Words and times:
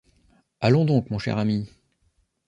Allons 0.61 0.83
donc, 0.83 1.11
mon 1.11 1.19
cher 1.19 1.37
ami! 1.37 1.69